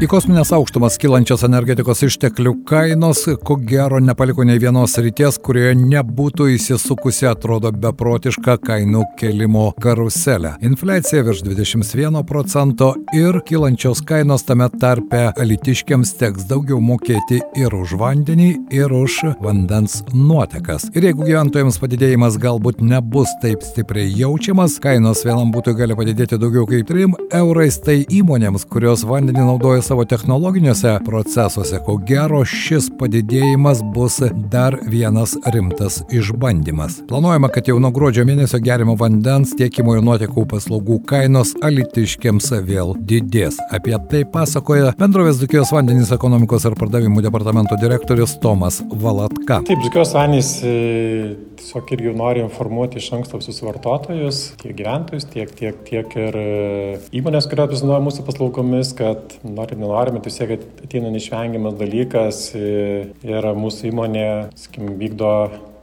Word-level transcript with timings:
Į 0.00 0.06
kosminės 0.08 0.48
aukštumas 0.56 0.94
kylančios 0.96 1.42
energetikos 1.44 2.00
išteklių 2.06 2.54
kainos, 2.64 3.18
ko 3.44 3.58
gero, 3.68 3.98
nepaliko 4.00 4.46
nei 4.48 4.56
vienos 4.56 4.94
ryties, 4.96 5.36
kurioje 5.44 5.74
nebūtų 5.76 6.46
įsisukusi, 6.54 7.26
atrodo, 7.28 7.68
beprotiška 7.82 8.54
kainų 8.64 9.02
kelimo 9.20 9.66
karuselė. 9.84 10.54
Infliacija 10.64 11.20
virš 11.26 11.42
21 11.44 12.24
procento 12.24 12.94
ir 13.12 13.42
kylančios 13.44 14.00
kainos 14.08 14.46
tame 14.48 14.70
tarpe 14.80 15.20
alitiškiams 15.34 16.14
teks 16.22 16.48
daugiau 16.48 16.80
mokėti 16.80 17.42
ir 17.60 17.76
už 17.76 17.92
vandenį, 18.00 18.48
ir 18.72 18.96
už 18.96 19.18
vandens 19.44 19.98
nuotekas. 20.16 20.88
Ir 20.96 21.10
jeigu 21.10 21.28
gyventojams 21.28 21.76
padidėjimas 21.84 22.40
galbūt 22.40 22.80
nebus 22.80 23.36
taip 23.44 23.68
stipriai 23.68 24.08
jaučiamas, 24.22 24.80
kainos 24.80 25.26
vienam 25.28 25.52
būtų 25.52 25.76
gali 25.84 26.00
padidėti 26.00 26.40
daugiau 26.40 26.64
kaip 26.72 26.88
3 26.88 27.20
eurais, 27.42 27.80
tai 27.84 28.00
įmonėms, 28.08 28.64
kurios 28.72 29.04
vandenį 29.04 29.44
naudoja 29.44 29.89
savo 29.90 30.04
technologiniuose 30.04 30.98
procesuose, 31.04 31.78
ko 31.82 31.96
gero 32.06 32.44
šis 32.46 32.84
padidėjimas 32.98 33.80
bus 33.94 34.20
dar 34.52 34.76
vienas 34.86 35.32
rimtas 35.50 35.96
išbandymas. 36.14 37.00
Planuojama, 37.10 37.48
kad 37.50 37.66
jau 37.66 37.80
nuo 37.82 37.90
gruodžio 37.96 38.22
mėnesio 38.28 38.60
gerimo 38.62 38.94
vandens 39.00 39.56
tiekimo 39.58 39.96
ir 39.96 40.04
nuotekų 40.06 40.44
paslaugų 40.52 41.00
kainos 41.10 41.56
alitiškiams 41.66 42.52
vėl 42.68 42.94
didės. 43.02 43.58
Apie 43.74 43.96
tai 44.12 44.22
pasakoja 44.36 44.92
bendrovės 45.00 45.42
Dukijos 45.42 45.74
vandenys 45.74 46.14
ekonomikos 46.14 46.68
ir 46.70 46.78
pardavimų 46.78 47.26
departamento 47.26 47.74
direktorius 47.82 48.36
Tomas 48.38 48.78
Valatka. 48.94 49.58
Taip, 49.66 49.82
Dukijos 49.82 50.14
vandenys 50.14 50.52
e, 50.62 50.76
tiesiog 51.58 51.90
irgi 51.96 52.14
nori 52.22 52.44
informuoti 52.46 53.02
iš 53.02 53.10
anksto 53.18 53.42
visus 53.42 53.58
vartotojus, 53.66 54.40
tiek 54.62 54.78
gyventojus, 54.78 55.26
tiek, 55.34 55.50
tiek, 55.58 55.82
tiek 55.90 56.16
ir 56.28 56.40
e, 56.46 56.48
įmonės, 57.10 57.50
kurios 57.50 57.74
pasinaudoja 57.74 58.06
mūsų 58.06 58.28
paslaugomis, 58.30 58.94
kad 59.02 59.40
nori 59.80 60.10
nenorime, 60.10 60.20
tai 60.22 60.32
tiek 60.32 60.84
ateina 60.84 61.10
neišvengiamas 61.10 61.74
dalykas 61.78 62.44
ir 62.54 63.50
mūsų 63.56 63.90
įmonė, 63.90 64.28
sakykim, 64.58 64.94
vykdo 65.00 65.34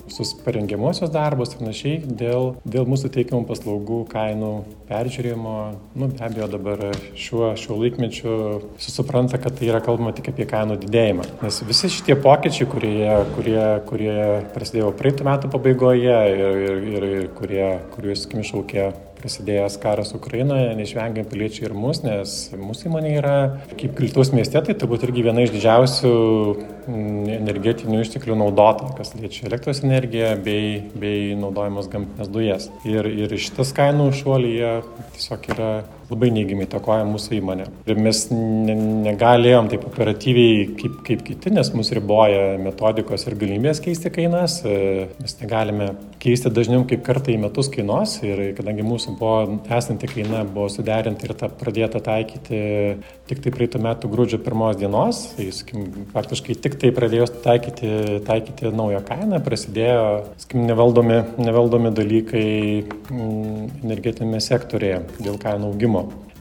visus 0.08 0.32
parengiamuosius 0.40 1.12
darbus 1.12 1.52
ir 1.52 1.60
panašiai 1.60 1.98
dėl, 2.20 2.54
dėl 2.64 2.86
mūsų 2.88 3.10
teikiamų 3.12 3.44
paslaugų 3.50 3.98
kainų 4.08 4.52
peržiūrėjimo. 4.88 5.56
Nu, 6.00 6.08
be 6.08 6.24
abejo, 6.24 6.48
dabar 6.54 6.84
šiuo, 7.20 7.50
šiuo 7.60 7.76
laikmečiu 7.82 8.38
supranta, 8.80 9.40
kad 9.42 9.58
tai 9.60 9.68
yra 9.68 9.82
kalbama 9.84 10.14
tik 10.16 10.32
apie 10.32 10.48
kainų 10.48 10.80
didėjimą. 10.86 11.28
Nes 11.44 11.60
visi 11.68 11.92
šitie 11.98 12.16
pokyčiai, 12.24 12.70
kurie, 12.72 13.12
kurie, 13.36 13.60
kurie 13.90 14.16
prasidėjo 14.56 14.94
praeitų 14.96 15.28
metų 15.28 15.52
pabaigoje 15.52 16.18
ir, 16.32 16.46
ir, 16.48 16.88
ir, 16.94 17.10
ir 17.18 17.30
kurie, 17.36 17.68
kuriuos, 17.98 18.24
sakykim, 18.24 18.48
šaukė 18.48 18.88
prasidėjęs 19.22 19.78
karas 19.82 20.14
Ukrainoje, 20.18 20.74
neišvengiam 20.78 21.28
piliečių 21.30 21.68
ir 21.68 21.76
mus, 21.78 22.02
nes 22.06 22.36
mūsų 22.58 22.90
įmonė 22.90 23.14
yra, 23.20 23.36
kaip 23.74 23.96
Kiltus 23.98 24.32
mieste, 24.36 24.62
tai 24.64 24.76
turbūt 24.78 25.08
irgi 25.08 25.26
viena 25.28 25.46
iš 25.46 25.54
didžiausių 25.56 26.14
mm, 26.14 27.28
energetinių 27.40 28.02
išteklių 28.06 28.40
naudotojų, 28.44 28.96
kas 29.00 29.14
liečia 29.18 29.48
elektros 29.50 29.84
energiją 29.86 30.34
bei, 30.46 30.82
bei 30.96 31.36
naudojamas 31.40 31.90
gamtinės 31.92 32.32
dujas. 32.34 32.72
Ir, 32.88 33.10
ir 33.10 33.38
šitas 33.42 33.74
kainų 33.78 34.12
šuolyje 34.22 34.74
tiesiog 35.18 35.52
yra 35.56 35.72
labai 36.12 36.30
neigiamai 36.32 36.68
įtakoja 36.68 37.06
mūsų 37.08 37.38
įmonę. 37.40 37.68
Ir 37.90 38.00
mes 38.00 38.24
ne, 38.32 38.76
negalėjom 39.08 39.70
taip 39.72 39.88
operatyviai 39.90 40.68
kaip, 40.80 41.00
kaip 41.08 41.24
kiti, 41.28 41.52
nes 41.54 41.72
mus 41.76 41.92
riboja 41.96 42.56
metodikos 42.64 43.28
ir 43.28 43.36
galimybės 43.40 43.82
keisti 43.84 44.12
kainas. 44.14 44.62
Mes 44.64 45.38
negalime 45.42 45.92
keisti 46.24 46.52
dažniau 46.54 46.86
kaip 46.88 47.04
kartą 47.08 47.34
į 47.34 47.42
metus 47.44 47.70
kainos 47.74 48.18
ir 48.26 48.42
kadangi 48.58 48.86
mūsų 48.88 49.18
buvo 49.20 49.60
esanti 49.78 50.10
kaina 50.12 50.46
buvo 50.48 50.70
suderinta 50.72 51.28
ir 51.28 51.36
ta 51.38 51.52
pradėta 51.52 52.02
taikyti 52.04 52.62
tik 53.28 53.42
tai 53.44 53.52
praeitų 53.52 53.82
metų 53.84 54.10
gruodžio 54.12 54.40
pirmos 54.44 54.78
dienos, 54.80 55.20
tai 55.36 55.50
sakim, 55.56 55.88
faktiškai 56.14 56.56
tik 56.64 56.78
tai 56.80 56.94
pradėjus 56.96 57.34
taikyti, 57.44 57.90
taikyti 58.28 58.72
naują 58.72 59.02
kainą, 59.08 59.42
prasidėjo 59.44 60.06
sakim, 60.40 60.64
nevaldomi, 60.70 61.20
nevaldomi 61.42 61.92
dalykai 61.98 62.48
mm, 62.88 63.84
energetinėme 63.84 64.40
sektorėje 64.44 65.02
dėl 65.20 65.36
kainų 65.44 65.74
augimo 65.74 65.97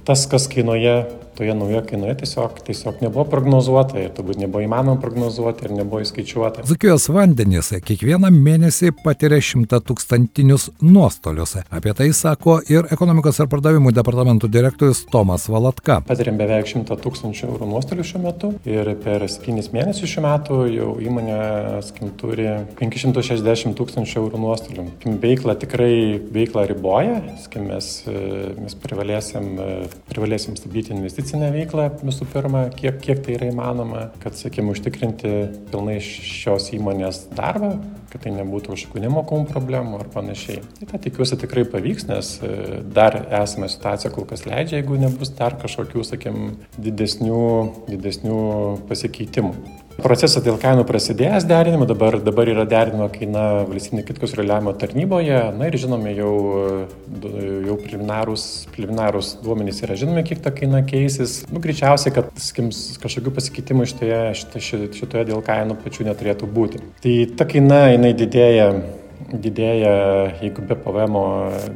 tas, 0.06 0.26
kas 0.30 0.48
kainoje 0.52 0.96
toje 1.36 1.54
naujoje 1.54 1.82
kainoje 1.90 2.16
tiesiog, 2.22 2.60
tiesiog 2.66 3.02
nebuvo 3.04 3.26
prognozuota 3.30 4.00
ir 4.00 4.12
turbūt 4.16 4.40
nebuvo 4.40 4.64
įmanoma 4.64 5.00
prognozuoti 5.02 5.66
ir 5.66 5.74
nebuvo 5.76 6.00
įskaičiuota. 6.04 6.64
Zukijos 6.68 7.08
vandenys 7.12 7.72
kiekvieną 7.86 8.30
mėnesį 8.32 8.92
patiria 9.02 9.40
šimta 9.44 9.80
tūkstantinius 9.84 10.70
nuostolius. 10.84 11.56
Apie 11.70 11.92
tai 11.96 12.08
sako 12.16 12.58
ir 12.72 12.88
ekonomikos 12.94 13.40
ir 13.42 13.50
pardavimų 13.52 13.92
departamentų 13.96 14.50
direktorius 14.52 15.04
Tomas 15.12 15.46
Valatka. 15.52 16.00
Patiriam 16.08 16.38
beveik 16.40 16.70
šimta 16.70 16.96
tūkstančių 17.00 17.50
eurų 17.50 17.70
nuostolių 17.74 18.06
šiuo 18.06 18.22
metu 18.24 18.52
ir 18.68 18.92
per 19.04 19.26
7 19.30 19.70
mėnesius 19.74 20.14
šiuo 20.14 20.24
metu 20.24 20.62
jau 20.72 20.94
įmonė 21.02 21.38
skim, 21.86 22.12
turi 22.20 22.48
560 22.80 23.76
tūkstančių 23.76 24.20
eurų 24.22 24.42
nuostolių. 24.46 24.88
Veikla 25.22 25.56
tikrai 25.60 25.92
veikla 26.32 26.66
riboja, 26.70 27.20
skim, 27.44 27.68
mes, 27.70 27.92
mes 28.06 28.76
privalėsim, 28.82 29.52
privalėsim 30.10 30.56
stabdyti 30.58 30.94
investiciją 30.96 31.25
investicinę 31.26 31.50
veiklą 31.50 31.88
visų 32.06 32.26
pirma, 32.30 32.68
kiek, 32.70 33.00
kiek 33.02 33.22
tai 33.24 33.34
yra 33.34 33.48
įmanoma, 33.50 34.10
kad, 34.22 34.36
sakykime, 34.38 34.70
užtikrinti 34.70 35.30
pilnai 35.72 35.98
šios 36.00 36.70
įmonės 36.76 37.26
darbą, 37.34 37.72
kad 38.12 38.22
tai 38.22 38.32
nebūtų 38.36 38.74
kažkokių 38.74 39.02
nemokamų 39.02 39.48
problemų 39.50 39.98
ar 40.00 40.10
panašiai. 40.14 40.62
Tai 40.78 40.86
tą 40.92 41.00
tikiuosi 41.02 41.38
tikrai 41.40 41.64
pavyks, 41.66 42.06
nes 42.06 42.30
e, 42.46 42.82
dar 42.94 43.18
esame 43.42 43.68
situacija 43.68 44.12
kol 44.14 44.28
kas 44.28 44.46
leidžia, 44.46 44.78
jeigu 44.78 45.00
nebus 45.00 45.34
dar 45.34 45.58
kažkokių, 45.58 46.06
sakykime, 46.06 46.54
didesnių, 46.78 47.42
didesnių 47.90 48.38
pasikeitimų. 48.86 49.56
Procesas 49.96 50.44
dėl 50.44 50.58
kainų 50.60 50.84
prasidėjęs 50.88 51.46
derinimo, 51.48 51.86
dabar, 51.88 52.18
dabar 52.20 52.50
yra 52.52 52.66
derinimo 52.68 53.06
kaina 53.12 53.64
valstybinė 53.64 54.04
kitkos 54.04 54.34
reguliavimo 54.36 54.74
tarnyboje. 54.76 55.38
Na 55.56 55.70
ir 55.70 55.78
žinome, 55.80 56.12
jau, 56.18 56.32
jau 57.64 57.76
preliminarūs, 57.80 58.44
preliminarūs 58.74 59.32
duomenys 59.44 59.80
yra 59.86 59.96
žinome, 59.96 60.26
kiek 60.28 60.42
ta 60.44 60.52
kaina 60.52 60.82
keisis. 60.86 61.38
Nu, 61.48 61.62
greičiausiai, 61.64 62.12
kad 62.18 62.28
skims, 62.40 62.82
kažkokių 63.00 63.32
pasikeitimų 63.38 63.88
šitoje, 63.88 64.20
šitoje, 64.42 64.92
šitoje 65.00 65.24
dėl 65.32 65.40
kainų 65.46 65.78
pačių 65.80 66.10
neturėtų 66.10 66.52
būti. 66.58 66.84
Tai 67.00 67.16
ta 67.40 67.48
kaina, 67.48 67.86
jinai 67.94 68.12
didėja 68.20 68.70
didėja, 69.32 69.92
jeigu 70.40 70.64
be 70.68 70.76
PVM 70.78 71.16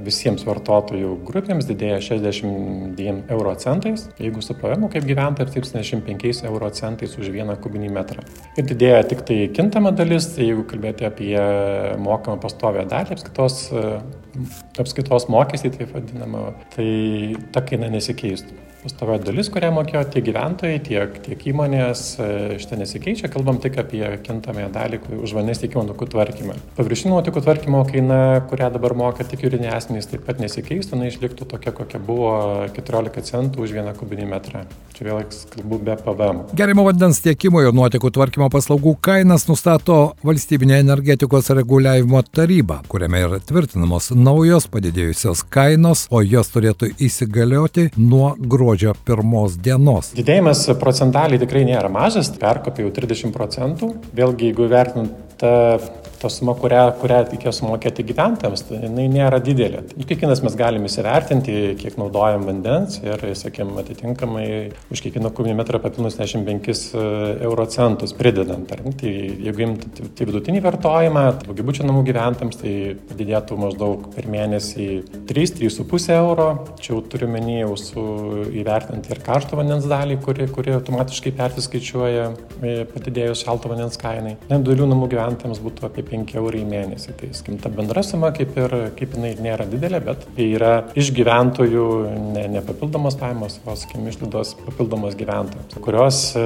visiems 0.07 0.45
vartotojų 0.47 1.17
grupėms 1.27 1.69
didėja 1.69 1.99
62 2.05 3.15
euro 3.35 3.55
centais, 3.61 4.07
jeigu 4.21 4.45
su 4.45 4.57
PVM 4.59 4.89
kaip 4.93 5.07
gyventojams 5.09 5.55
taip 5.55 5.69
75 5.69 6.45
euro 6.51 6.71
centais 6.77 7.17
už 7.19 7.33
vieną 7.35 7.57
kubinį 7.63 7.93
metrą. 7.97 8.25
Ir 8.61 8.69
didėja 8.71 9.03
tik 9.11 9.25
tai 9.29 9.43
kintama 9.57 9.93
dalis, 9.97 10.31
tai 10.37 10.51
jeigu 10.51 10.65
kalbėti 10.71 11.09
apie 11.09 11.37
mokamą 12.01 12.41
pastovę 12.43 12.87
dalį 12.91 13.17
apskaitos, 13.17 13.63
apskaitos 14.81 15.31
mokestį, 15.33 15.75
taip 15.79 15.95
vadinamą, 15.97 16.51
tai 16.77 16.91
ta 17.55 17.65
kaina 17.67 17.91
nesikeistų 17.93 18.70
pastovioji 18.83 19.25
dalis, 19.27 19.51
kurią 19.53 19.71
mokėjo 19.77 20.03
tiek 20.15 20.25
gyventojai, 20.25 20.81
tiek, 20.85 21.17
tiek 21.25 21.43
įmonės, 21.53 22.03
e, 22.21 22.29
šitą 22.61 22.79
nesikeičia, 22.81 23.29
kalbam 23.33 23.61
tik 23.61 23.77
apie 23.81 24.03
kintamąją 24.25 24.71
dalį 24.73 25.01
už 25.21 25.35
vandens 25.37 25.61
tiekimo 25.61 25.85
nuotekų 25.85 26.09
tvarkymą. 26.15 26.57
Paviršinių 26.79 27.15
nuotekų 27.15 27.43
tvarkymo 27.45 27.83
kaina, 27.91 28.21
kurią 28.51 28.71
dabar 28.77 28.97
moka 28.97 29.27
tik 29.29 29.45
juridiniai 29.45 29.75
asmenys, 29.77 30.09
taip 30.11 30.25
pat 30.27 30.41
nesikeistų, 30.41 30.97
jinai 30.97 31.11
išliktų 31.13 31.49
tokia, 31.51 31.75
kokia 31.77 32.01
buvo 32.01 32.33
14 32.77 33.27
centų 33.29 33.67
už 33.67 33.77
vieną 33.77 33.95
kubinį 33.99 34.29
metrą. 34.31 34.65
Čia 34.97 35.07
vėl 35.09 35.23
kalbu 35.55 35.81
be 35.85 35.97
PVM. 36.01 36.43
Gerimo 36.57 36.85
vandens 36.89 37.21
tiekimo 37.25 37.63
ir 37.65 37.77
nuotekų 37.77 38.13
tvarkymo 38.17 38.51
paslaugų 38.53 38.97
kainas 39.05 39.47
nustato 39.49 40.15
valstybinė 40.25 40.81
energetikos 40.81 41.53
reguliavimo 41.57 42.23
taryba, 42.33 42.81
kuriame 42.89 43.25
yra 43.27 43.41
tvirtinamos 43.45 44.11
naujos 44.17 44.69
padidėjusios 44.73 45.45
kainos, 45.53 46.07
o 46.11 46.21
jos 46.25 46.53
turėtų 46.53 46.93
įsigalioti 47.01 47.91
nuo 47.97 48.35
gruodžio 48.41 48.70
gruodžio 48.71 48.95
pirmos 49.05 49.57
dienos. 49.59 50.13
Didėjimas 50.15 50.63
procentaliai 50.79 51.41
tikrai 51.43 51.65
nėra 51.67 51.91
mažas, 51.91 52.31
perkopė 52.39 52.85
jau 52.85 52.93
30 52.95 53.35
procentų. 53.35 53.89
Vėlgi, 54.15 54.51
jeigu 54.51 54.69
vertinant 54.71 55.11
tą 55.41 55.81
ta 56.21 56.29
suma, 56.33 56.55
kurią, 56.59 56.83
kurią 57.01 57.21
reikės 57.31 57.61
sumokėti 57.61 58.05
gyventojams, 58.11 58.65
tai 58.69 58.83
jinai 58.85 59.07
nėra 59.13 59.41
didelė. 59.43 59.83
Tai 59.89 60.07
kiekvienas 60.09 60.43
mes 60.45 60.57
galime 60.59 60.91
įsivertinti, 60.91 61.57
kiek 61.81 61.97
naudojam 62.01 62.45
vandens 62.49 62.99
ir, 63.01 63.25
sakykime, 63.39 63.79
atitinkamai 63.81 64.47
už 64.93 65.03
kiekvieną 65.07 65.33
kubinį 65.37 65.57
metrą 65.61 65.81
papilnus 65.83 66.19
65 66.21 66.71
e, 66.71 67.05
euro 67.49 67.67
centus 67.73 68.13
pridedant. 68.17 68.69
Ar, 68.75 68.83
tai 69.01 69.13
jeigu 69.47 69.65
imti 69.65 70.11
tai 70.19 70.29
vidutinį 70.29 70.63
vartojimą, 70.67 71.25
daugiabučio 71.47 71.89
namų 71.89 72.05
gyventojams, 72.11 72.61
tai 72.61 72.75
padidėtų 73.11 73.59
maždaug 73.61 74.11
per 74.15 74.29
mėnesį 74.31 74.89
3-3,5 75.31 76.11
euro. 76.19 76.51
Čia 76.81 76.93
jau 76.95 77.01
turiu 77.09 77.31
menį 77.33 77.59
su 77.81 78.05
įvertinti 78.61 79.15
ir 79.15 79.23
karšto 79.25 79.57
vandens 79.59 79.89
dalį, 79.89 80.21
kuri, 80.25 80.49
kuri 80.53 80.77
automatiškai 80.77 81.33
persiskaičiuoja 81.41 82.29
e, 82.29 82.77
padidėjus 82.93 83.47
šalto 83.47 83.73
vandens 83.73 83.99
kainai. 84.01 84.37
Nedalių 84.53 84.91
namų 84.93 85.11
gyventojams 85.15 85.63
būtų 85.65 85.89
apie 85.89 86.05
5 86.11 86.37
eurų 86.41 86.61
į 86.61 86.67
mėnesį. 86.69 87.15
Tai 87.21 87.31
skim, 87.37 87.59
ta 87.63 87.71
bendra 87.73 88.03
suma 88.07 88.33
kaip 88.37 88.57
ir 88.59 88.75
kaip 88.99 89.17
jinai 89.17 89.33
nėra 89.41 89.67
didelė, 89.71 90.01
bet 90.05 90.27
tai 90.37 90.49
yra 90.57 90.73
iš 90.99 91.13
gyventojų 91.17 91.87
ne, 92.35 92.47
ne 92.57 92.63
papildomos 92.67 93.17
pajamos, 93.21 93.59
o 93.65 93.77
skim, 93.79 94.07
išlaidos 94.11 94.55
papildomos 94.67 95.17
gyventojams, 95.19 95.79
kurios, 95.85 96.23
e, 96.39 96.45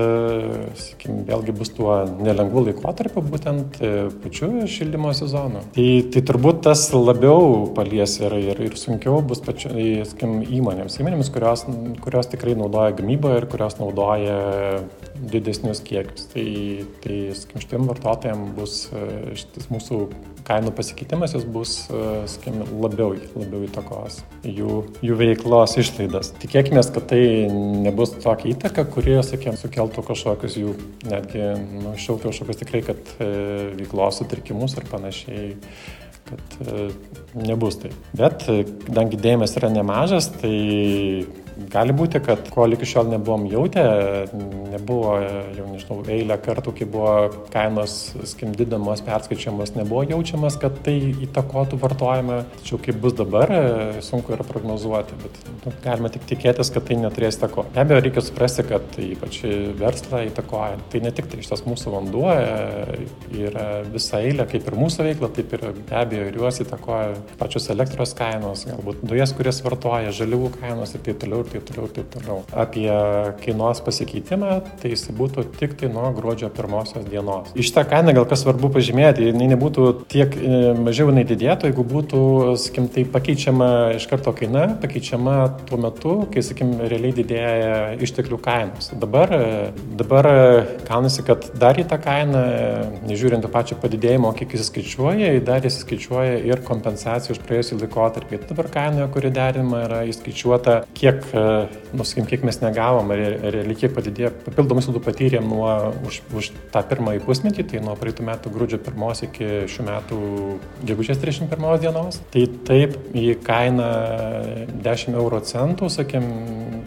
skim, 0.80 1.22
vėlgi 1.28 1.54
bus 1.56 1.72
tuo 1.76 1.96
nelengvu 2.20 2.66
laikotarpiu, 2.68 3.24
būtent 3.34 3.80
e, 3.80 3.92
pačiu 4.24 4.50
šildymo 4.70 5.14
sezonu. 5.16 5.64
Tai, 5.76 5.88
tai 6.14 6.24
turbūt 6.30 6.62
tas 6.68 6.86
labiau 6.94 7.64
palies 7.76 8.18
ir, 8.22 8.36
ir, 8.52 8.62
ir 8.68 8.78
sunkiau 8.80 9.20
bus 9.26 9.42
pačiu, 9.44 9.72
skim, 10.08 10.40
įmonėms. 10.44 11.00
Įmonėms, 11.00 11.32
kurios, 11.34 11.66
kurios 12.04 12.30
tikrai 12.32 12.56
naudoja 12.58 12.94
gamybą 12.98 13.38
ir 13.38 13.48
kurios 13.50 13.78
naudoja 13.80 14.38
didesnius 15.14 15.80
kiekius. 15.84 16.28
Tai, 16.32 16.46
tai 17.04 17.18
skim, 17.38 17.62
šitiem 17.62 17.88
vartotojams 17.90 18.54
bus 18.56 18.78
e, 18.92 19.34
šitas 19.40 19.70
mūsų 19.72 20.00
kainų 20.44 20.74
pasikeitimas, 20.76 21.32
jis 21.32 21.46
bus 21.48 21.70
skim, 22.28 22.58
labiau, 22.82 23.14
labiau 23.32 23.62
įtakos 23.64 24.18
jų, 24.44 24.82
jų 25.04 25.16
veiklos 25.16 25.78
išlaidas. 25.80 26.34
Tikėkime, 26.42 26.82
kad 26.94 27.08
tai 27.14 27.22
nebus 27.48 28.12
tokia 28.18 28.50
įtaka, 28.52 28.84
kuri, 28.92 29.16
sakėm, 29.24 29.56
sukeltų 29.60 30.04
kažkokius 30.04 30.58
jų, 30.60 30.76
netgi, 31.08 31.46
nu, 31.80 31.94
iššauktų 31.96 32.28
kažkokius 32.28 32.60
tikrai, 32.60 32.84
kad 32.90 33.14
e, 33.16 33.30
veiklos 33.80 34.20
sutrikimus 34.20 34.76
ir 34.76 34.88
panašiai 34.92 35.46
kad 36.24 36.68
e, 36.68 36.90
nebus 37.34 37.78
taip. 37.82 37.96
Bet 38.16 38.46
e, 38.48 38.62
kadangi 38.86 39.20
dėmesys 39.20 39.58
yra 39.60 39.70
nemažas, 39.72 40.30
tai 40.40 40.54
Gali 41.70 41.94
būti, 41.94 42.18
kad 42.24 42.48
ko 42.50 42.64
iki 42.66 42.86
šiol 42.88 43.12
nebuvom 43.12 43.44
jautę, 43.46 43.82
nebuvo, 44.72 45.12
jau 45.54 45.66
nežinau, 45.70 45.98
eilę 46.10 46.34
kartų, 46.42 46.72
kai 46.80 46.88
buvo 46.90 47.12
kainos 47.52 47.94
skimdydamos, 48.32 49.04
perskaičiamos, 49.06 49.74
nebuvo 49.76 50.02
jaučiamas, 50.08 50.56
kad 50.58 50.80
tai 50.86 50.96
įtakotų 51.28 51.78
vartojimą. 51.82 52.40
Tačiau 52.58 52.80
kaip 52.82 52.98
bus 53.02 53.14
dabar, 53.20 53.52
sunku 54.02 54.34
yra 54.34 54.46
prognozuoti, 54.48 55.18
bet 55.22 55.38
nu, 55.62 55.74
galima 55.84 56.10
tik 56.10 56.26
tikėtis, 56.32 56.72
kad 56.74 56.88
tai 56.88 56.98
neturės 56.98 57.38
įtako. 57.38 57.68
Be 57.76 57.84
abejo, 57.84 58.02
reikia 58.02 58.26
suprasti, 58.26 58.66
kad 58.72 58.98
ypač 59.04 59.40
verslą 59.78 60.24
įtakoja. 60.32 60.82
Tai 60.90 61.04
ne 61.06 61.14
tik 61.14 61.30
tai 61.30 61.38
šitas 61.44 61.62
mūsų 61.68 61.94
vanduo, 61.94 62.34
yra 63.30 63.68
visa 63.94 64.24
eilė, 64.26 64.48
kaip 64.50 64.66
ir 64.66 64.78
mūsų 64.80 65.06
veikla, 65.06 65.30
taip 65.38 65.54
ir 65.54 65.68
be 65.78 65.98
abejo 66.02 66.26
ir 66.32 66.42
juos 66.42 66.58
įtakoja 66.66 67.14
pačios 67.38 67.70
elektros 67.70 68.18
kainos, 68.18 68.66
galbūt 68.72 69.06
dujas, 69.06 69.36
kurias 69.38 69.62
vartoja, 69.62 70.10
žaliavų 70.18 70.50
kainos 70.58 70.98
ir 70.98 71.06
taip 71.06 71.22
toliau 71.22 71.43
ir 71.44 71.50
taip 71.52 71.68
toliau 71.68 71.90
taip 71.94 72.10
toliau. 72.12 72.40
Apie 72.64 72.88
kainos 73.44 73.82
pasikeitimą, 73.84 74.58
tai 74.80 74.92
jis 74.94 75.06
būtų 75.14 75.46
tik 75.58 75.76
tai 75.80 75.90
nuo 75.92 76.08
gruodžio 76.16 76.50
pirmosios 76.54 77.06
dienos. 77.10 77.52
Iš 77.58 77.72
tą 77.76 77.84
kainą 77.88 78.14
gal 78.16 78.26
kas 78.28 78.44
svarbu 78.44 78.70
pažymėti, 78.74 79.28
jinai 79.30 79.48
nebūtų 79.52 79.86
tiek 80.12 80.34
e, 80.38 80.60
mažiau 80.78 81.10
jinai 81.10 81.26
didėtų, 81.28 81.70
jeigu 81.70 81.84
būtų, 81.90 82.22
sakim, 82.60 82.88
tai 82.92 83.06
pakeičiama 83.08 83.70
iš 83.98 84.08
karto 84.10 84.34
kaina, 84.36 84.66
pakeičiama 84.82 85.36
tuo 85.68 85.80
metu, 85.80 86.16
kai, 86.32 86.44
sakim, 86.46 86.76
realiai 86.82 87.14
didėja 87.16 87.76
išteklių 88.04 88.40
kainos. 88.44 88.90
Dabar, 89.00 89.32
e, 89.34 89.70
dabar 90.00 90.30
kaunasi, 90.88 91.24
kad 91.26 91.48
dar 91.60 91.78
į 91.80 91.86
tą 91.90 92.00
kainą, 92.02 92.44
nežiūrint 93.08 93.46
pačio 93.52 93.78
padidėjimo, 93.80 94.32
kiek 94.38 94.56
jis 94.56 94.68
skaičiuoja, 94.70 95.32
dar 95.44 95.64
jis 95.64 95.80
skaičiuoja 95.82 96.40
ir 96.48 96.62
kompensacijų 96.66 97.36
už 97.36 97.42
praėjusį 97.46 97.80
laikotarpį. 97.82 98.40
Dabar 98.48 98.70
kaina, 98.72 99.08
kuri 99.12 99.32
derinama, 99.34 99.84
yra 99.88 100.02
įskaičiuota, 100.10 100.80
kiek 100.96 101.22
nu, 101.34 102.04
sakykim, 102.06 102.26
kiek 102.30 102.44
mes 102.46 102.60
negavom, 102.62 103.10
realiai 103.14 103.76
kiek 103.78 103.94
padidėjo, 103.96 104.30
papildomai 104.46 104.84
sudų 104.84 105.02
patyrėm 105.04 105.48
nuo, 105.50 105.68
už, 106.06 106.20
už 106.36 106.50
tą 106.74 106.82
pirmąjį 106.90 107.22
pusmetį, 107.26 107.66
tai 107.72 107.82
nuo 107.84 107.96
praeitų 107.98 108.26
metų 108.28 108.52
gruodžio 108.54 108.80
1 108.82 109.24
iki 109.28 109.50
šių 109.74 109.86
metų 109.88 110.20
gegužės 110.86 111.20
31 111.22 111.80
dienos. 111.82 112.20
Tai 112.34 112.44
taip 112.68 112.96
į 113.16 113.34
kainą 113.44 113.90
10 114.84 115.18
euro 115.18 115.42
centų, 115.44 115.90
sakykim, 115.92 116.28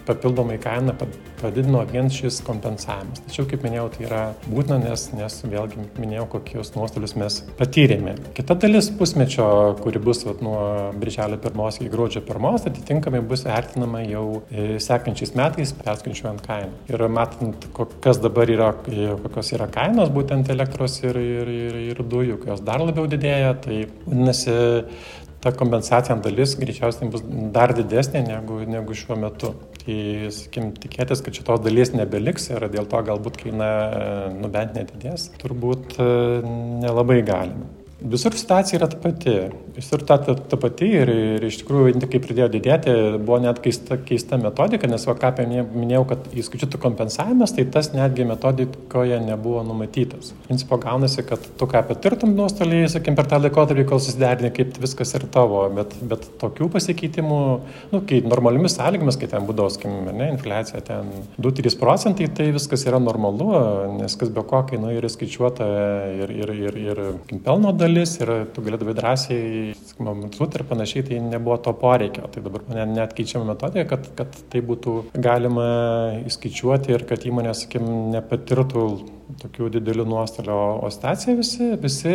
papildomai 0.07 0.57
kainą 0.61 0.95
padidino 1.41 1.83
vien 1.91 2.09
šis 2.13 2.39
kompensavimas. 2.47 3.21
Tačiau, 3.27 3.47
kaip 3.49 3.65
minėjau, 3.65 3.87
tai 3.95 4.05
yra 4.07 4.21
būtina, 4.47 4.79
nes, 4.81 5.07
nes 5.17 5.37
vėlgi 5.43 5.87
minėjau, 5.99 6.27
kokius 6.37 6.73
nuostolius 6.77 7.17
mes 7.19 7.41
patyrėme. 7.59 8.15
Kita 8.37 8.55
dalis 8.59 8.89
pusmečio, 8.95 9.47
kuri 9.83 10.01
bus 10.03 10.23
vat, 10.27 10.41
nuo 10.45 10.59
birželio 10.97 11.39
1 11.41 11.81
iki 11.81 11.91
gruodžio 11.93 12.23
1, 12.23 12.69
atitinkamai 12.71 13.23
bus 13.25 13.45
vertinama 13.47 14.03
jau 14.07 14.36
E, 14.51 14.79
sekančiais 14.83 15.33
metais 15.37 15.73
perskaičiuojant 15.77 16.41
kainą. 16.45 16.73
Ir 16.91 17.03
matant, 17.11 17.67
kas 18.03 18.19
dabar 18.23 18.49
yra, 18.51 18.71
e, 18.89 19.11
kokios 19.23 19.53
yra 19.57 19.69
kainos 19.71 20.11
būtent 20.13 20.51
elektros 20.53 20.99
ir, 21.03 21.19
ir, 21.19 21.53
ir, 21.67 21.79
ir 21.93 22.03
dujų, 22.03 22.41
jos 22.51 22.63
dar 22.65 22.83
labiau 22.83 23.07
didėja, 23.11 23.53
tai 23.63 23.85
vadinasi, 24.05 24.57
ta 25.43 25.53
kompensacija 25.53 26.17
dalis 26.25 26.55
greičiausiai 26.59 27.09
bus 27.13 27.23
dar 27.55 27.73
didesnė 27.77 28.23
negu, 28.25 28.61
negu 28.67 28.97
šiuo 28.97 29.19
metu. 29.21 29.53
Tai, 29.83 29.97
sakykim, 30.33 30.71
tikėtis, 30.83 31.23
kad 31.23 31.37
šitos 31.37 31.63
dalies 31.63 31.93
nebeliks 31.95 32.49
ir 32.51 32.67
dėl 32.73 32.89
to 32.89 33.03
galbūt 33.11 33.41
kaina, 33.45 33.71
nu 34.35 34.51
bent 34.51 34.75
nedidės, 34.75 35.29
turbūt 35.43 35.99
nelabai 36.01 37.21
galime. 37.27 37.76
Visur 37.97 38.33
situacija 38.37 38.77
yra 38.77 38.87
ta 38.91 38.97
pati. 39.01 39.31
Visur 39.73 40.03
ta, 40.05 40.19
ta, 40.21 40.35
ta 40.37 40.57
pati 40.61 40.85
ir, 40.99 41.09
ir 41.09 41.45
iš 41.47 41.59
tikrųjų, 41.63 41.95
kai 42.05 42.19
pradėjo 42.21 42.47
didėti, 42.53 42.93
buvo 43.17 43.39
net 43.41 43.57
keista, 43.61 43.97
keista 44.05 44.37
metodika, 44.41 44.89
nes 44.89 45.05
va 45.09 45.15
ką 45.17 45.31
minėjau, 45.41 46.03
kad 46.11 46.27
įskaičiuotų 46.37 46.79
kompensavimas, 46.81 47.55
tai 47.57 47.65
tas 47.73 47.89
netgi 47.93 48.25
metodikoje 48.29 49.17
nebuvo 49.25 49.63
numatytas. 49.65 50.35
Principo 50.45 50.77
gaunasi, 50.81 51.23
kad 51.25 51.41
tu 51.57 51.69
ką 51.69 51.81
patirtum 51.89 52.35
nuostolį, 52.37 52.83
sakim, 52.93 53.17
per 53.17 53.29
tą 53.29 53.39
laikotarpį, 53.41 53.87
kol 53.89 54.01
susiderini, 54.01 54.53
kaip 54.53 54.77
viskas 54.81 55.15
yra 55.17 55.29
tavo, 55.33 55.63
bet, 55.77 55.97
bet 56.09 56.29
tokių 56.41 56.69
pasikeitimų, 56.77 57.41
nu, 57.93 58.03
kai 58.09 58.21
normaliomis 58.25 58.77
sąlygomis, 58.77 59.17
kai 59.17 59.31
ten 59.33 59.45
būdavo, 59.49 59.73
sakim, 59.73 59.97
ne, 60.09 60.29
infliacija 60.35 60.83
ten 60.85 61.09
2-3 61.41 61.77
procentai, 61.81 62.29
tai 62.29 62.49
viskas 62.53 62.85
yra 62.89 63.01
normalu, 63.01 63.49
nes 63.97 64.17
kas 64.17 64.33
be 64.33 64.45
ko, 64.45 64.61
kai 64.69 64.81
nu, 64.81 64.93
yra 64.93 65.09
skaičiuota 65.09 65.69
ir, 66.13 66.37
ir, 66.45 66.55
ir, 66.67 66.81
ir, 66.87 67.05
ir 67.17 67.45
pelno 67.45 67.73
dalis 67.77 67.86
dalis 67.87 68.17
ir 68.21 68.31
tu 68.53 68.63
galėdavai 68.65 68.95
drąsiai 68.97 69.73
montuoti 70.03 70.59
ir 70.59 70.65
panašiai, 70.69 71.05
tai 71.07 71.19
nebuvo 71.23 71.57
to 71.63 71.73
poreikio. 71.81 72.27
Tai 72.33 72.43
dabar 72.45 72.65
net, 72.69 72.93
net 72.93 73.17
keičiama 73.17 73.53
metodika, 73.53 73.87
kad, 73.95 74.09
kad 74.17 74.39
tai 74.51 74.63
būtų 74.65 74.97
galima 75.15 75.67
įskaičiuoti 76.27 76.95
ir 76.95 77.05
kad 77.09 77.25
įmonė, 77.27 77.53
sakim, 77.57 77.87
nepatirtų 78.13 78.87
tokių 79.41 79.67
didelių 79.75 80.05
nuostolių, 80.07 80.57
o 80.85 80.89
stacija 80.93 81.35
visi, 81.35 81.73
visi 81.81 82.13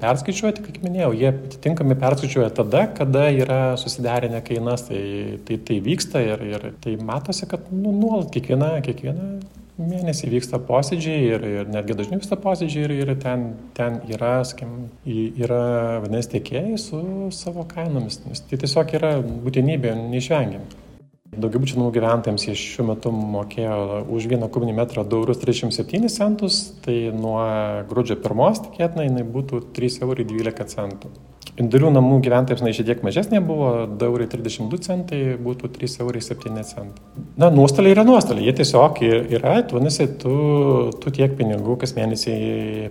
perskaičiuoti, 0.00 0.64
kaip 0.64 0.78
minėjau, 0.84 1.10
jie 1.18 1.28
atitinkami 1.34 1.98
perskaičiuoja 2.00 2.48
tada, 2.56 2.86
kada 2.96 3.26
yra 3.34 3.60
susiderinę 3.80 4.40
kainas, 4.46 4.86
tai 4.88 5.02
tai, 5.46 5.58
tai 5.68 5.78
vyksta 5.84 6.22
ir, 6.24 6.44
ir 6.54 6.66
tai 6.82 6.96
matosi, 6.96 7.48
kad 7.50 7.68
nu, 7.72 7.92
nuolat 7.92 8.32
kiekviena, 8.34 8.72
kiekviena 8.86 9.28
mėnesį 9.80 10.30
vyksta 10.34 10.60
posėdžiai 10.68 11.22
ir, 11.34 11.46
ir 11.46 11.70
netgi 11.72 11.96
dažniau 11.98 12.20
vyksta 12.20 12.38
posėdžiai 12.40 12.84
ir, 12.86 12.94
ir 13.04 13.14
ten, 13.22 13.46
ten 13.76 14.00
yra, 14.10 14.40
sakim, 14.46 14.90
yra 15.06 15.62
vadinasi 16.04 16.34
tiekėjai 16.36 16.76
su 16.80 17.00
savo 17.34 17.64
kainomis, 17.70 18.20
nes 18.26 18.44
tai 18.46 18.60
tiesiog 18.60 18.94
yra 19.00 19.16
būtinybė, 19.24 19.96
neišvengiama. 20.12 20.86
Daugiabučių 21.30 21.76
namų 21.78 21.90
gyventojams 21.94 22.44
jie 22.48 22.56
šiuo 22.58 22.88
metu 22.88 23.12
mokėjo 23.14 24.00
už 24.10 24.24
vieną 24.32 24.48
kubinį 24.50 24.74
metrą 24.80 25.04
2,37 25.06 26.10
centus, 26.10 26.62
tai 26.82 26.96
nuo 27.14 27.38
gruodžio 27.90 28.18
1 28.18 28.64
tikėtina 28.66 29.06
jinai 29.06 29.22
būtų 29.36 29.62
3,12 29.76 30.80
eurų. 30.82 31.29
Individualių 31.60 31.92
namų 31.98 32.18
gyventojams 32.24 32.62
na, 32.64 32.72
šiek 32.72 32.86
tiek 32.88 33.02
mažesnė 33.04 33.40
buvo 33.44 33.70
2 34.00 34.06
eurai 34.08 34.26
32 34.30 34.80
centai, 34.86 35.20
būtų 35.40 35.68
3 35.74 35.98
eurai 36.04 36.22
7 36.24 36.62
centai. 36.64 37.24
Na, 37.40 37.50
nuostoliai 37.52 37.92
yra 37.94 38.04
nuostoliai, 38.06 38.46
jie 38.48 38.54
tiesiog 38.60 39.00
yra, 39.04 39.58
vadinasi, 39.68 40.06
tu, 40.22 40.34
tu 41.02 41.12
tiek 41.14 41.34
pinigų 41.36 41.76
kas 41.80 41.92
mėnesį 41.98 42.36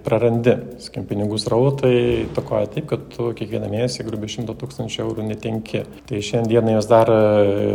prarandi. 0.06 0.56
Skim, 0.86 1.08
pinigų 1.10 1.40
srautai 1.42 2.28
tokoja 2.36 2.70
taip, 2.76 2.90
kad 2.92 3.08
tu 3.16 3.32
kiekvieną 3.38 3.72
mėnesį 3.72 4.06
grubiai 4.08 4.34
100 4.36 4.58
tūkstančių 4.62 5.02
eurų 5.06 5.26
netenki. 5.32 5.84
Tai 6.10 6.22
šiandieną 6.30 6.78
jos 6.78 6.90
dar, 6.92 7.12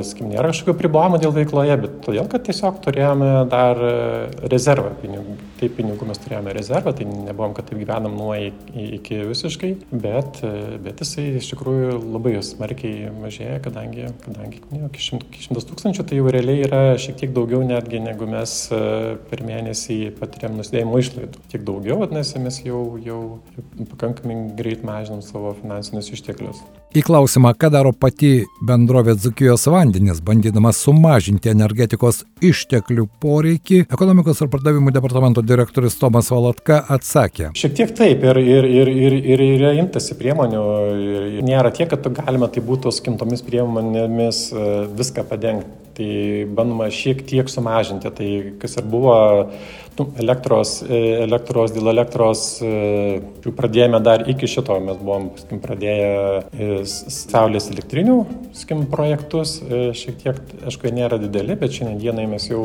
skim, 0.06 0.30
nėra 0.30 0.52
kažkokių 0.52 0.76
pribojimų 0.78 1.22
dėl 1.24 1.34
veikloje, 1.40 1.78
bet 1.86 1.98
todėl, 2.06 2.28
kad 2.30 2.46
tiesiog 2.46 2.78
turėjome 2.84 3.32
dar 3.50 3.82
rezervą 4.52 4.94
pinigų. 5.02 5.38
Taip 5.58 5.76
pinigų 5.78 6.06
mes 6.08 6.20
turėjome 6.22 6.54
rezervą, 6.54 6.94
tai 6.96 7.06
nebuvom, 7.08 7.54
kad 7.56 7.68
taip 7.70 7.80
gyvenam 7.82 8.14
nuo 8.18 8.34
iki 8.38 9.22
visiškai, 9.30 9.74
bet 9.90 10.42
bet 10.84 11.00
jisai 11.02 11.26
iš 11.38 11.50
tikrųjų 11.52 11.96
labai 12.02 12.34
smarkiai 12.44 13.10
mažėja, 13.16 13.58
kadangi, 13.64 14.08
kadangi 14.24 14.62
ne, 14.70 14.84
iki 14.88 15.02
šimtas 15.04 15.68
tūkstančių 15.70 16.06
tai 16.08 16.20
jau 16.20 16.30
realiai 16.32 16.64
yra 16.66 16.82
šiek 17.00 17.18
tiek 17.22 17.34
daugiau 17.36 17.64
netgi 17.66 18.02
negu 18.04 18.28
mes 18.30 18.54
e, 18.74 18.80
per 19.30 19.44
mėnesį 19.46 19.98
patiriam 20.20 20.56
nusidėjimo 20.58 21.00
išlaidų. 21.02 21.44
Tiek 21.52 21.66
daugiau, 21.66 21.98
vadinasi, 22.04 22.40
mes 22.44 22.60
jau, 22.64 22.84
jau 23.02 23.20
pakankamai 23.94 24.40
greit 24.58 24.86
mažinam 24.86 25.24
savo 25.24 25.54
finansinius 25.60 26.12
išteklius. 26.14 26.62
Į 26.94 27.02
klausimą, 27.02 27.50
ką 27.58 27.72
daro 27.74 27.90
pati 27.90 28.44
bendrovė 28.62 29.16
Dzukijos 29.18 29.64
vandenis, 29.66 30.20
bandydama 30.22 30.70
sumažinti 30.70 31.50
energetikos 31.50 32.20
išteklių 32.38 33.08
poreikį, 33.18 33.80
ekonomikos 33.88 34.44
ir 34.44 34.50
pardavimų 34.52 34.92
departamento 34.94 35.42
direktorius 35.42 35.98
Tomas 35.98 36.30
Valatka 36.30 36.84
atsakė. 36.94 37.48
Šiek 37.58 37.74
tiek 37.80 37.96
taip 37.98 38.22
ir, 38.22 38.38
ir, 38.38 38.68
ir, 38.70 38.92
ir, 38.94 39.18
ir 39.34 39.42
yra 39.48 39.72
imtasi 39.80 40.14
priemonių. 40.20 40.62
Nėra 41.44 41.72
tiek, 41.74 41.88
kad 41.90 42.06
galima 42.16 42.48
tai 42.52 42.62
būtų 42.64 42.92
skintomis 42.94 43.44
priemonėmis 43.46 44.44
e, 44.52 44.68
viską 44.98 45.26
padengti. 45.30 45.80
Tai 45.94 46.06
bandoma 46.58 46.88
šiek 46.90 47.20
tiek 47.22 47.50
sumažinti. 47.50 48.10
Tai 48.10 48.30
kas 48.62 48.78
ir 48.80 48.86
buvo 48.90 49.14
nu, 49.98 50.06
elektros, 50.18 50.80
e, 50.82 51.00
elektros, 51.22 51.72
dėl 51.74 51.90
elektros 51.92 52.42
e, 52.62 52.70
jau 53.44 53.52
pradėjome 53.54 54.00
dar 54.02 54.24
iki 54.30 54.48
šito, 54.50 54.76
mes 54.82 54.98
buvom 54.98 55.28
skim, 55.38 55.60
pradėję 55.62 56.08
e, 56.50 56.70
saulės 56.86 57.70
elektrinių 57.72 58.16
skim, 58.56 58.84
projektus, 58.90 59.56
šiek 59.98 60.18
tiek, 60.22 60.40
aišku, 60.66 60.90
nėra 60.94 61.18
dideli, 61.22 61.56
bet 61.58 61.74
šiandienai 61.74 62.26
mes 62.30 62.48
jau 62.50 62.62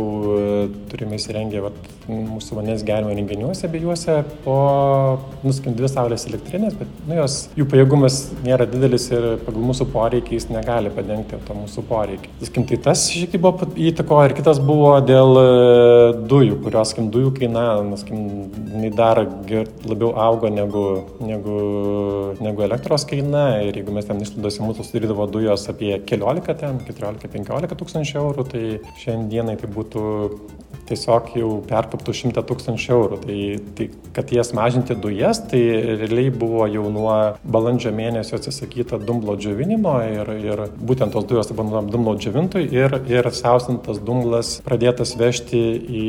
turime 0.91 1.17
įsirengę 1.17 1.63
vat, 1.65 1.77
mūsų 2.09 2.57
vandens 2.57 2.83
gerimo 2.85 3.13
renginiuose 3.13 3.67
abiejuose 3.67 4.19
po, 4.45 4.57
nuskim, 5.45 5.75
dvi 5.77 5.89
saulės 5.91 6.25
elektrinės, 6.29 6.77
bet 6.79 6.91
nu, 7.07 7.17
jos, 7.19 7.39
jų 7.57 7.67
pajėgumas 7.69 8.19
nėra 8.45 8.67
didelis 8.69 9.09
ir 9.13 9.29
pagal 9.45 9.65
mūsų 9.69 9.89
poreikį 9.93 10.37
jis 10.37 10.49
negali 10.53 10.93
padengti 10.93 11.37
to 11.45 11.57
mūsų 11.57 11.85
poreikį. 11.89 12.33
Skim, 12.49 12.65
tai 12.69 12.79
tas 12.89 13.05
šiek 13.13 13.33
tiek 13.33 13.43
buvo 13.43 13.69
įtako 13.89 14.21
ir 14.25 14.35
kitas 14.37 14.61
buvo 14.63 14.95
dėl 15.05 15.41
dujų, 16.29 16.59
kurios, 16.65 16.93
skim, 16.93 17.09
dujų 17.13 17.18
dujų 17.19 17.33
kaina, 17.37 17.65
naskim, 17.85 18.49
jinai 18.71 18.91
dar 18.95 19.21
labiau 19.21 20.13
auga 20.19 20.51
negu, 20.53 20.85
negu, 21.21 21.59
negu 22.39 22.65
elektros 22.65 23.05
kaina 23.09 23.45
ir 23.67 23.81
jeigu 23.81 23.93
mes 23.95 24.07
ten 24.07 24.23
išlaidose 24.23 24.63
mūsų 24.65 24.87
sudarydavo 24.87 25.27
dujos 25.31 25.67
apie 25.71 25.93
keliolika 26.09 26.55
ten, 26.57 26.81
14-15 26.87 27.77
tūkstančių 27.83 28.19
eurų, 28.23 28.47
tai 28.53 28.63
šiandienai 29.03 29.59
tai 29.59 29.69
būtų 29.75 30.07
tiesiog 30.89 31.33
jau 31.37 31.49
perkoptų 31.69 32.13
100 32.23 32.43
tūkstančių 32.49 32.93
eurų. 32.95 33.19
Tai, 33.23 33.39
tai 33.77 33.87
kad 34.15 34.31
jas 34.33 34.51
mažinti 34.57 34.97
dujas, 34.97 35.41
tai 35.51 35.61
realiai 35.99 36.31
buvo 36.33 36.65
jau 36.69 36.87
nuo 36.93 37.15
balandžio 37.43 37.93
mėnesio 37.95 38.39
atsisakyta 38.39 38.99
dumblo 39.03 39.35
džiovinimo 39.39 39.95
ir, 40.09 40.31
ir 40.49 40.63
būtent 40.79 41.13
tos 41.15 41.27
dujos 41.29 41.49
tai 41.49 41.57
buvo 41.59 41.83
dumblo 41.89 42.15
džiovintui 42.19 42.65
ir, 42.73 42.97
ir 43.09 43.29
sausintas 43.35 44.01
dumblas 44.05 44.57
pradėtas 44.65 45.15
vežti 45.19 45.61
į 46.01 46.07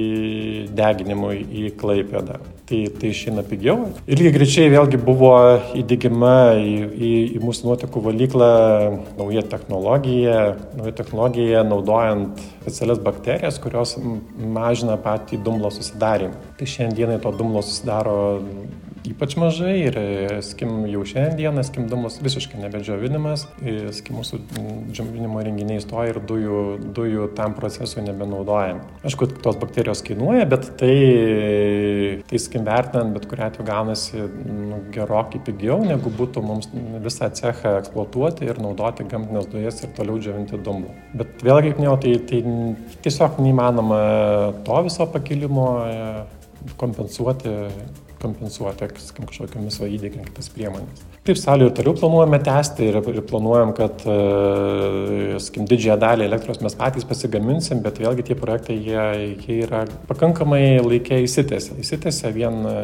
deginimui 1.01 1.41
į 1.43 1.71
Klaipėdą. 1.81 2.39
Tai, 2.69 2.81
tai 3.01 3.11
išeina 3.11 3.43
pigiau. 3.47 3.89
Ir 4.07 4.21
lygiai 4.21 4.35
greičiai 4.37 4.71
vėlgi 4.71 5.01
buvo 5.03 5.33
įdėgyma 5.81 6.35
į, 6.61 6.75
į, 6.87 7.13
į 7.35 7.43
mūsų 7.43 7.67
nuotekų 7.67 8.03
valyklą 8.05 8.51
nauja 9.19 9.43
technologija, 9.51 10.37
nauja 10.79 10.95
technologija 11.01 11.65
naudojant 11.67 12.39
specialias 12.61 13.03
bakterijas, 13.03 13.59
kurios 13.63 13.97
mažina 14.39 14.99
patį 15.01 15.41
dumblo 15.47 15.73
susidarimą. 15.75 16.37
Tai 16.61 16.71
šiandienai 16.77 17.19
to 17.25 17.35
dumblo 17.35 17.65
susidaro 17.67 18.19
ypač 19.07 19.35
mažai 19.41 19.75
ir, 19.87 19.97
skim, 20.45 20.85
jau 20.91 21.03
šiandieną 21.09 21.63
skimdamas 21.65 22.19
visiškai 22.23 22.61
nebedžiovinimas, 22.61 23.47
skim, 23.97 24.19
mūsų 24.21 24.41
džiovinimo 24.93 25.41
renginiai 25.45 25.81
stoja 25.83 26.13
ir 26.13 26.21
dujų, 26.29 26.61
dujų 26.97 27.29
tam 27.39 27.55
procesui 27.57 28.05
nebenaudojam. 28.05 28.83
Aišku, 29.07 29.31
tos 29.45 29.57
bakterijos 29.61 30.03
kainuoja, 30.07 30.45
bet 30.51 30.69
tai, 30.81 30.97
tai 32.29 32.43
skim 32.43 32.67
vertinant, 32.69 33.15
bet 33.17 33.29
kuriu 33.31 33.47
atveju 33.47 33.69
gaunasi 33.71 34.27
nu, 34.45 34.83
gerokai 34.95 35.41
pigiau, 35.47 35.81
negu 35.87 36.13
būtų 36.21 36.45
mums 36.45 36.69
visą 37.05 37.31
cechą 37.41 37.79
eksploatuoti 37.81 38.51
ir 38.51 38.61
naudoti 38.61 39.09
gamtinės 39.09 39.49
dujas 39.53 39.81
ir 39.85 39.95
toliau 39.97 40.21
džiovinti 40.21 40.61
dumblą. 40.61 40.93
Bet 41.17 41.41
vėlgi, 41.47 41.73
kaip 41.73 41.81
minėjau, 41.81 41.97
tai, 42.05 42.15
tai 42.29 43.01
tiesiog 43.07 43.41
neįmanoma 43.41 44.05
to 44.67 44.85
viso 44.87 45.09
pakilimo 45.11 45.67
kompensuoti 46.81 47.57
kompensuoti 48.21 48.89
kažkokiamis 48.91 49.79
va 49.81 49.89
įdėkiant 49.91 50.29
kitas 50.29 50.51
priemonės. 50.53 51.05
Taip, 51.27 51.39
salį 51.41 51.67
ir 51.69 51.75
toliau 51.77 51.95
planuojame 51.99 52.41
tęsti 52.45 52.89
ir, 52.89 52.99
ir 53.13 53.23
planuojam, 53.29 53.73
kad, 53.77 54.05
e, 54.09 55.39
skim, 55.45 55.67
didžiąją 55.69 55.99
dalį 56.01 56.27
elektros 56.29 56.63
mes 56.65 56.77
patys 56.79 57.07
pasigaminsim, 57.09 57.83
bet 57.85 58.01
vėlgi 58.01 58.27
tie 58.31 58.37
projektai, 58.41 58.77
jie, 58.81 59.05
jie 59.45 59.61
yra 59.67 59.85
pakankamai 60.09 60.81
laikė 60.85 61.23
įsitęsia. 61.27 61.77
Įsitęsia 61.85 62.33
vien 62.37 62.61
e, 62.65 62.77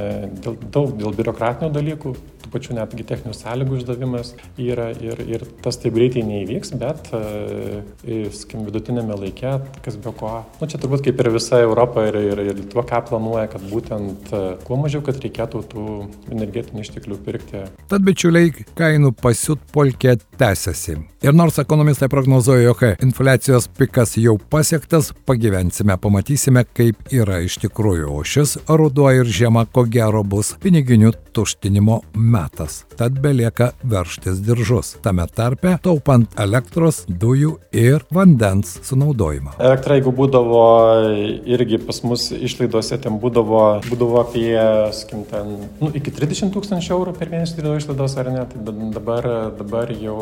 dėl, 0.45 0.59
daug 0.75 0.97
dėl 1.01 1.17
biurokratinių 1.17 1.73
dalykų, 1.77 2.15
tų 2.47 2.53
pačių 2.55 2.79
netgi 2.79 3.07
techninių 3.07 3.35
sąlygų 3.37 3.81
išdavimas 3.81 4.33
yra 4.61 4.91
ir, 4.95 5.21
ir 5.27 5.45
tas 5.65 5.79
taip 5.83 5.97
greitai 5.97 6.23
neįvyks, 6.27 6.73
bet, 6.79 7.11
e, 7.13 8.23
skim, 8.35 8.65
vidutinėme 8.69 9.19
laike, 9.19 9.59
kas 9.85 9.99
be 9.99 10.13
ko, 10.17 10.45
nu 10.61 10.71
čia 10.71 10.81
turbūt 10.83 11.05
kaip 11.07 11.21
ir 11.21 11.33
visa 11.35 11.61
Europa 11.65 12.07
ir, 12.07 12.19
ir, 12.33 12.45
ir 12.47 12.55
Lietuva, 12.57 12.87
ką 12.87 13.03
planuoja, 13.11 13.49
kad 13.53 13.65
būtent 13.67 14.33
kuo 14.67 14.79
mažiau, 14.81 15.03
kad 15.05 15.19
reikėtų 15.23 15.63
tų 15.73 15.87
energetinių 16.33 16.87
išteklių 16.87 17.19
pirkti. 17.27 17.67
Tad 17.91 18.07
bičiuliai, 18.07 18.53
kainų 18.79 19.13
pasiutpolkė 19.21 20.17
tęsiasi. 20.41 20.99
Ir 21.27 21.35
nors 21.35 21.59
ekonomistai 21.59 22.09
prognozuoja, 22.13 22.69
jog 22.69 22.83
infliacijos 23.03 23.67
pikas 23.79 24.15
jau 24.21 24.37
pasiektas, 24.53 25.11
pagyvensime, 25.27 25.97
pamatysime, 25.99 26.63
kaip 26.77 27.11
yra 27.11 27.41
iš 27.43 27.59
tikrųjų. 27.65 28.13
O 28.15 28.23
šis 28.23 28.57
ruduo 28.69 29.11
ir 29.11 29.27
žiema 29.27 29.65
ko 29.67 29.87
gero 29.91 30.23
bus 30.23 30.55
piniginių 30.63 31.15
tuštinimo 31.37 32.01
metas. 32.15 32.85
Tad 32.97 33.19
belieka 33.21 33.71
verštis 33.85 34.41
diržus. 34.41 34.95
Tame 35.05 35.27
tarpe 35.37 35.75
taupant 35.85 36.33
elektros, 36.41 37.03
dujų 37.09 37.57
ir 37.77 38.05
vandens 38.15 38.79
sunaudojimą. 38.87 39.59
Elektra, 39.61 39.99
jeigu 39.99 40.15
būdavo 40.17 40.63
irgi 41.57 41.81
pas 41.85 42.01
mus 42.09 42.31
išlaidose, 42.33 42.97
ten 43.05 43.19
būdavo, 43.21 43.63
būdavo 43.85 44.23
apie, 44.23 44.55
sakykim, 44.97 45.27
ten 45.29 45.53
nu, 45.83 45.91
iki 45.99 46.15
30 46.17 46.55
tūkstančių 46.55 46.95
eurų 46.97 47.15
per 47.19 47.33
mėnesį 47.35 47.59
turėdavo 47.59 47.83
išlaidos 47.83 48.17
ar 48.23 48.33
ne, 48.33 48.47
tai 48.55 48.79
dabar, 48.97 49.29
dabar 49.61 49.93
jau 49.93 50.17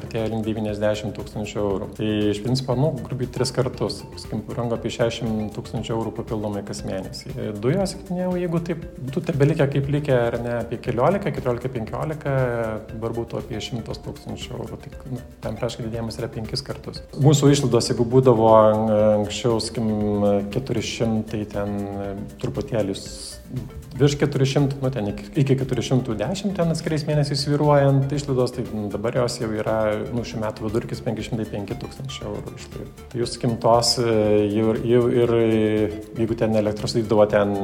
artėja 0.00 0.32
link 0.34 0.46
90 0.48 1.14
tūkstančių 1.20 1.62
eurų. 1.62 1.90
Tai 2.00 2.10
iš 2.32 2.42
principo, 2.42 2.74
nu, 2.78 2.90
grubiai 3.06 3.30
tris 3.38 3.54
kartus, 3.54 4.00
sakykim, 4.16 4.42
rango 4.58 4.78
apie 4.78 4.90
60 4.94 5.54
tūkstančių 5.54 5.94
eurų 5.94 6.16
papildomai 6.18 6.66
kas 6.66 6.82
mėnesį. 6.88 7.36
Dujos, 7.62 7.94
kaip 7.94 8.12
minėjau, 8.12 8.34
jeigu 8.42 8.64
taip 8.66 8.84
būtų 8.98 9.26
tebelikę 9.30 9.70
kaip 9.76 9.90
likę 9.94 10.18
ar 10.18 10.38
ne 10.42 10.47
apie 10.56 10.78
14, 10.84 11.32
14, 11.38 11.70
15, 11.74 12.34
dabar 12.92 13.16
būtų 13.16 13.40
apie 13.40 13.60
100 13.62 13.98
tūkstančių. 14.06 14.60
Tai 14.84 14.92
nu, 15.12 15.20
ten 15.44 15.58
praškai 15.60 15.86
didėjimas 15.86 16.20
yra 16.20 16.30
penkis 16.32 16.64
kartus. 16.66 17.02
Mūsų 17.18 17.52
išlaidos, 17.54 17.90
jeigu 17.92 18.06
būdavo 18.08 18.48
anksčiau, 19.20 19.58
sakykim, 19.62 20.48
400, 20.54 21.44
ten 21.52 21.76
truputėlį 22.42 22.96
virš 23.98 24.14
400, 24.20 24.76
nu 24.82 24.90
ten 24.90 25.08
iki 25.10 25.56
410 25.56 26.54
ten 26.56 26.72
atskiriais 26.74 27.04
mėnesiais 27.08 27.40
sviruojant 27.42 28.12
išlaidos, 28.12 28.52
tai 28.54 28.64
dabar 28.92 29.16
jos 29.22 29.40
jau 29.40 29.48
yra, 29.56 29.78
nu 30.14 30.24
šiuo 30.28 30.42
metu 30.44 30.66
vidurkis 30.66 31.02
505 31.06 31.74
tūkstančių 31.82 32.26
eurų 32.28 32.54
išlaidų. 32.60 32.88
Tai 33.08 33.22
jūs 33.22 33.34
skimtos 33.38 33.94
jau, 33.98 34.76
jau 34.92 35.02
ir 35.22 35.34
jeigu 36.20 36.38
ten 36.38 36.54
elektros 36.60 36.94
įdavo 37.00 37.26
ten 37.32 37.56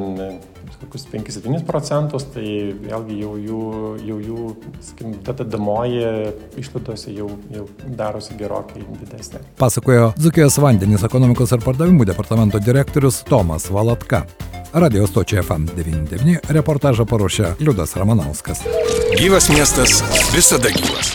kokius 0.84 1.06
5-7 1.12 1.64
procentus, 1.68 2.26
tai 2.34 2.46
vėlgi 2.84 3.18
jau 3.22 3.34
jų, 3.40 3.60
jau 4.04 4.18
jų 4.28 4.48
skim, 4.84 5.16
ta 5.26 5.34
dedamoji 5.40 6.04
išlaidose 6.60 7.14
jau, 7.16 7.30
jau 7.54 7.66
darosi 7.98 8.36
gerokai 8.38 8.84
didesnė. 9.02 9.42
Pasakojo 9.60 10.12
Dzukijos 10.18 10.60
vandenys 10.62 11.06
ekonomikos 11.06 11.56
ir 11.56 11.64
pardavimų 11.64 12.08
departamento 12.12 12.60
direktorius 12.62 13.22
Tomas 13.28 13.70
Valatka. 13.72 14.24
Radio 14.74 15.06
stočiai 15.06 15.44
FM99 15.44 16.50
reportažą 16.56 17.06
paruošė 17.06 17.54
Liudas 17.62 17.94
Ramanauskas. 17.94 18.64
Gyvas 19.14 19.46
miestas 19.54 20.00
visada 20.34 20.74
gyvas. 20.74 21.14